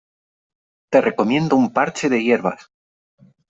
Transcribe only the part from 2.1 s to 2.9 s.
hierbas.